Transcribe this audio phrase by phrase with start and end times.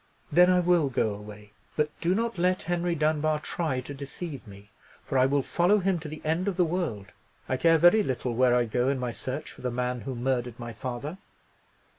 [0.31, 1.51] "Then I will go away.
[1.77, 4.71] But do not let Henry Dunbar try to deceive me!
[5.03, 7.13] for I will follow him to the end of the world.
[7.47, 10.59] I care very little where I go in my search for the man who murdered
[10.59, 11.19] my father!"